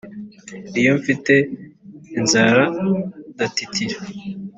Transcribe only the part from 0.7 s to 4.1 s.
Iyo mfite inzara ndatitira